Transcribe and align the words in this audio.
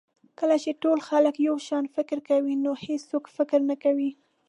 کله 0.39 0.55
چې 0.63 0.79
ټول 0.81 0.97
خلک 1.09 1.35
یو 1.47 1.55
شان 1.67 1.83
فکر 1.95 2.17
کوي 2.29 2.53
نو 2.63 2.71
هېڅوک 2.85 3.25
فکر 3.37 3.59
نه 3.69 3.75
کوي. 3.83 4.11